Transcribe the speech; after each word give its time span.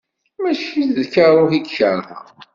Mačči 0.41 0.83
d 0.95 0.97
karuh 1.13 1.51
i 1.53 1.59
yi-ikreh. 1.59 2.07